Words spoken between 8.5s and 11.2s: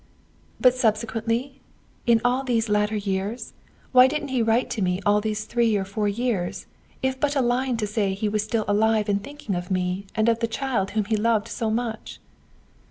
alive and thinking of me, and of the child whom he